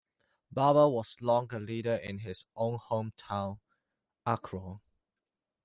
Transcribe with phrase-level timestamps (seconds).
[0.51, 3.59] Barber was long a leader in his own home town,
[4.25, 4.79] Akron.